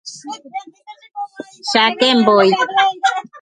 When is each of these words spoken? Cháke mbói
Cháke 1.71 2.07
mbói 2.21 2.47